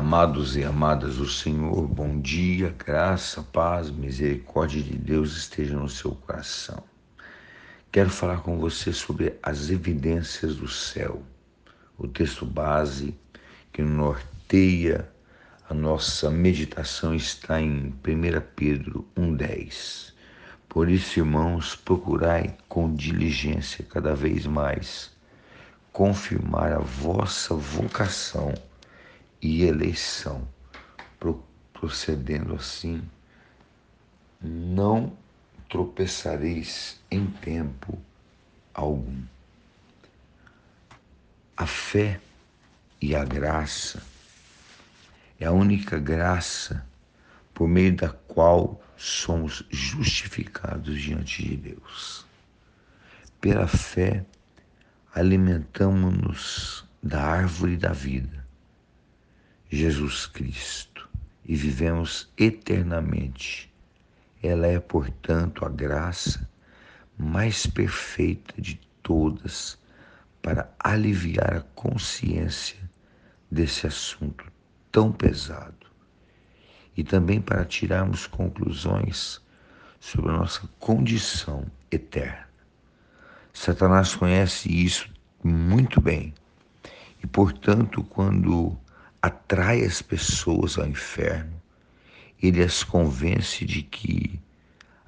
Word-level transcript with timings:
Amados 0.00 0.56
e 0.56 0.64
amadas 0.64 1.16
do 1.16 1.28
Senhor, 1.28 1.86
bom 1.86 2.18
dia, 2.18 2.74
graça, 2.86 3.42
paz, 3.42 3.90
misericórdia 3.90 4.82
de 4.82 4.96
Deus 4.96 5.36
esteja 5.36 5.76
no 5.76 5.90
seu 5.90 6.12
coração. 6.12 6.82
Quero 7.92 8.08
falar 8.08 8.38
com 8.38 8.58
você 8.58 8.94
sobre 8.94 9.38
as 9.42 9.68
evidências 9.68 10.56
do 10.56 10.66
céu, 10.66 11.22
o 11.98 12.08
texto 12.08 12.46
base 12.46 13.14
que 13.70 13.82
norteia 13.82 15.06
a 15.68 15.74
nossa 15.74 16.30
meditação 16.30 17.14
está 17.14 17.60
em 17.60 17.88
1 17.88 17.92
Pedro 18.56 19.06
1,10. 19.14 20.14
Por 20.66 20.88
isso, 20.88 21.18
irmãos, 21.18 21.76
procurai 21.76 22.56
com 22.70 22.94
diligência 22.94 23.84
cada 23.84 24.14
vez 24.14 24.46
mais 24.46 25.10
confirmar 25.92 26.72
a 26.72 26.78
vossa 26.78 27.54
vocação 27.54 28.54
e 29.42 29.64
eleição, 29.64 30.46
procedendo 31.72 32.54
assim, 32.54 33.02
não 34.40 35.16
tropeçareis 35.68 37.00
em 37.10 37.26
tempo 37.26 37.98
algum. 38.74 39.22
A 41.56 41.66
fé 41.66 42.20
e 43.00 43.14
a 43.14 43.24
graça 43.24 44.02
é 45.38 45.46
a 45.46 45.52
única 45.52 45.98
graça 45.98 46.86
por 47.54 47.66
meio 47.66 47.96
da 47.96 48.10
qual 48.10 48.82
somos 48.96 49.64
justificados 49.70 51.00
diante 51.00 51.42
de 51.42 51.56
Deus. 51.56 52.26
Pela 53.40 53.66
fé, 53.66 54.24
alimentamos-nos 55.14 56.84
da 57.02 57.22
árvore 57.22 57.78
da 57.78 57.92
vida 57.92 58.40
Jesus 59.72 60.26
Cristo 60.26 61.08
e 61.44 61.54
vivemos 61.54 62.28
eternamente. 62.36 63.72
Ela 64.42 64.66
é, 64.66 64.80
portanto, 64.80 65.64
a 65.64 65.68
graça 65.68 66.50
mais 67.16 67.66
perfeita 67.66 68.60
de 68.60 68.80
todas 69.00 69.78
para 70.42 70.68
aliviar 70.78 71.54
a 71.54 71.60
consciência 71.74 72.78
desse 73.48 73.86
assunto 73.86 74.44
tão 74.90 75.12
pesado 75.12 75.86
e 76.96 77.04
também 77.04 77.40
para 77.40 77.64
tirarmos 77.64 78.26
conclusões 78.26 79.40
sobre 80.00 80.30
a 80.30 80.36
nossa 80.36 80.68
condição 80.80 81.64
eterna. 81.92 82.48
Satanás 83.52 84.16
conhece 84.16 84.68
isso 84.68 85.08
muito 85.44 86.00
bem 86.00 86.34
e, 87.22 87.26
portanto, 87.26 88.02
quando 88.02 88.76
atrai 89.22 89.84
as 89.84 90.00
pessoas 90.00 90.78
ao 90.78 90.86
inferno, 90.86 91.60
ele 92.42 92.62
as 92.62 92.82
convence 92.82 93.64
de 93.64 93.82
que 93.82 94.40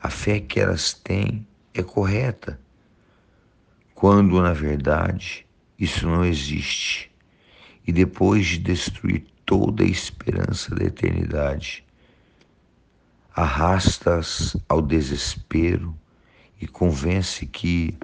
a 0.00 0.08
fé 0.08 0.40
que 0.40 0.58
elas 0.60 0.94
têm 0.94 1.46
é 1.74 1.82
correta, 1.82 2.58
quando 3.94 4.40
na 4.40 4.52
verdade 4.52 5.46
isso 5.78 6.06
não 6.06 6.24
existe. 6.24 7.10
E 7.86 7.92
depois 7.92 8.46
de 8.46 8.58
destruir 8.58 9.24
toda 9.44 9.82
a 9.82 9.86
esperança 9.86 10.74
da 10.74 10.84
eternidade, 10.84 11.84
arrasta-as 13.34 14.56
ao 14.68 14.82
desespero 14.82 15.96
e 16.60 16.66
convence 16.66 17.46
que 17.46 17.96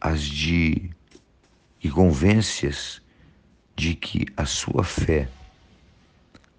as 0.00 0.22
de 0.22 0.90
e 1.82 1.90
convence-as 1.90 3.00
de 3.80 3.94
que 3.94 4.26
a 4.36 4.44
sua 4.44 4.84
fé, 4.84 5.26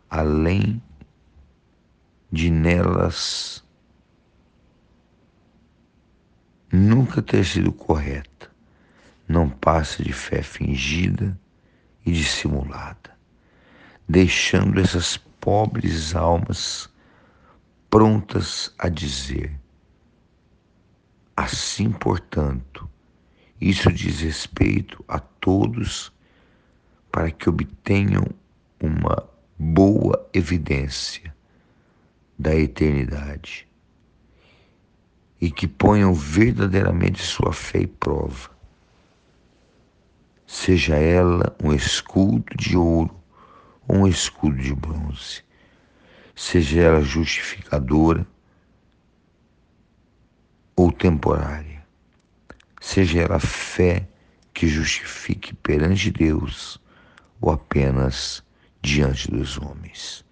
além 0.10 0.82
de 2.32 2.50
nelas 2.50 3.64
nunca 6.74 7.22
ter 7.22 7.46
sido 7.46 7.72
correta, 7.72 8.50
não 9.28 9.48
passa 9.48 10.04
de 10.04 10.12
fé 10.12 10.42
fingida 10.42 11.40
e 12.04 12.12
dissimulada, 12.12 13.16
deixando 14.10 14.82
essas 14.82 15.16
pobres 15.16 16.16
almas 16.16 16.90
prontas 17.88 18.74
a 18.80 18.90
dizer: 18.90 19.62
assim, 21.38 21.92
portanto, 21.92 22.90
isso 23.60 23.94
diz 23.94 24.22
respeito 24.22 25.06
a 25.08 25.20
todos 25.20 26.12
para 27.12 27.30
que 27.30 27.50
obtenham 27.50 28.26
uma 28.82 29.28
boa 29.60 30.28
evidência 30.34 31.36
da 32.40 32.56
eternidade 32.56 33.68
e 35.40 35.52
que 35.52 35.68
ponham 35.68 36.14
verdadeiramente 36.14 37.22
sua 37.22 37.52
fé 37.52 37.80
em 37.80 37.88
prova. 37.88 38.50
Seja 40.48 40.96
ela 40.96 41.56
um 41.64 41.74
escudo 41.74 42.56
de 42.56 42.78
ouro 42.78 43.16
ou 43.88 43.98
um 43.98 44.08
escudo 44.08 44.58
de 44.58 44.74
bronze, 44.74 45.44
seja 46.36 46.82
ela 46.82 47.02
justificadora 47.02 48.26
ou 50.76 50.92
temporária, 50.92 51.86
seja 52.80 53.22
ela 53.22 53.40
fé 53.40 54.08
que 54.54 54.68
justifique 54.68 55.54
perante 55.56 56.12
Deus 56.12 56.82
ou 57.42 57.52
apenas 57.52 58.44
diante 58.82 59.30
dos 59.30 59.58
homens. 59.58 60.24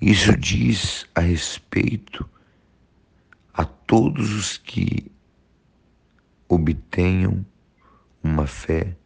Isso 0.00 0.36
diz 0.36 1.06
a 1.14 1.20
respeito 1.20 2.28
a 3.54 3.64
todos 3.64 4.32
os 4.32 4.58
que 4.58 5.10
obtenham 6.48 7.46
uma 8.22 8.46
fé 8.46 8.96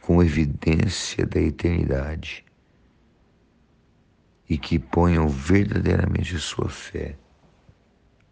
com 0.00 0.22
evidência 0.22 1.26
da 1.26 1.40
eternidade 1.40 2.44
e 4.48 4.56
que 4.56 4.78
ponham 4.78 5.28
verdadeiramente 5.28 6.38
sua 6.38 6.68
fé 6.68 7.18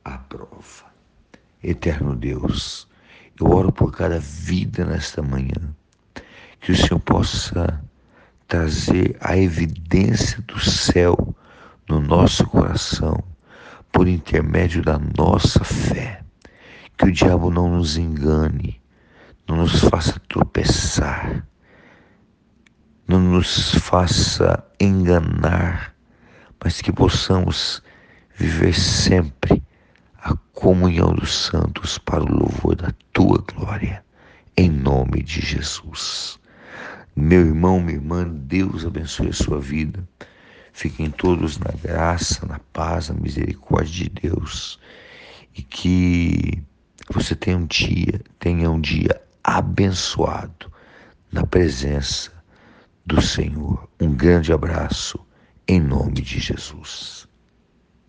à 0.05 0.17
prova. 0.17 0.93
Eterno 1.63 2.15
Deus, 2.15 2.89
eu 3.39 3.49
oro 3.49 3.73
por 3.73 3.93
cada 3.93 4.21
vida 4.21 4.85
nesta 4.85 5.23
manhã 5.23 5.75
que 6.65 6.73
o 6.73 6.77
Senhor 6.77 7.01
possa 7.01 7.79
trazer 8.49 9.19
a 9.21 9.37
evidência 9.37 10.41
do 10.47 10.59
céu 10.59 11.37
no 11.87 12.01
nosso 12.01 12.47
coração 12.47 13.23
por 13.93 14.09
intermédio 14.09 14.83
da 14.83 14.99
nossa 14.99 15.63
fé. 15.63 16.23
Que 16.97 17.05
o 17.05 17.13
diabo 17.13 17.51
não 17.51 17.69
nos 17.69 17.99
engane, 17.99 18.81
não 19.47 19.59
nos 19.59 19.79
faça 19.79 20.19
tropeçar, 20.27 21.47
não 23.07 23.21
nos 23.21 23.75
faça 23.75 24.65
enganar, 24.81 25.95
mas 26.65 26.81
que 26.81 26.91
possamos 26.91 27.83
viver 28.37 28.73
sempre 28.73 29.63
a 30.17 30.35
comunhão 30.55 31.13
dos 31.13 31.45
santos 31.45 31.99
para 31.99 32.25
o 32.25 32.35
louvor 32.35 32.75
da 32.75 32.91
tua 33.13 33.45
glória, 33.53 34.03
em 34.57 34.71
nome 34.71 35.23
de 35.23 35.43
Jesus. 35.43 36.43
Meu 37.17 37.47
irmão, 37.47 37.81
minha 37.81 37.97
irmã, 37.97 38.29
Deus 38.29 38.85
abençoe 38.85 39.29
a 39.29 39.33
sua 39.33 39.61
vida. 39.61 40.07
Fiquem 40.73 41.11
todos 41.11 41.59
na 41.59 41.71
graça, 41.81 42.45
na 42.45 42.59
paz, 42.73 43.09
na 43.09 43.15
misericórdia 43.15 44.11
de 44.11 44.29
Deus. 44.29 44.81
E 45.55 45.63
que 45.63 46.61
você 47.09 47.37
tenha 47.37 47.57
um 47.57 47.67
dia, 47.67 48.21
tenha 48.41 48.69
um 48.69 48.81
dia 48.81 49.21
abençoado 49.45 50.73
na 51.31 51.47
presença 51.47 52.33
do 53.07 53.23
Senhor. 53.23 53.89
Um 54.01 54.13
grande 54.13 54.53
abraço 54.53 55.25
em 55.69 55.81
nome 55.81 56.21
de 56.21 56.41
Jesus. 56.41 57.29